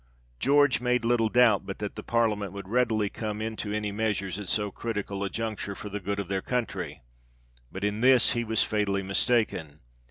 George 0.39 0.81
made 0.81 1.05
little 1.05 1.29
doubt 1.29 1.63
but 1.67 1.77
that 1.77 1.93
the 1.93 2.01
parliament 2.01 2.53
would 2.53 2.67
readily 2.67 3.07
come 3.07 3.39
into 3.39 3.71
any 3.71 3.91
measures, 3.91 4.39
at 4.39 4.49
so 4.49 4.71
critical 4.71 5.23
a 5.23 5.29
juncture, 5.29 5.75
for 5.75 5.89
the 5.89 5.99
good 5.99 6.17
of 6.19 6.27
their 6.27 6.41
country; 6.41 7.03
but 7.71 7.83
in 7.83 8.01
this 8.01 8.31
he 8.31 8.43
was 8.43 8.63
fatally 8.63 9.03
mistaken. 9.03 9.79